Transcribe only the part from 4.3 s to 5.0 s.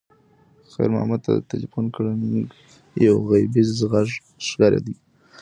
ښکارېده.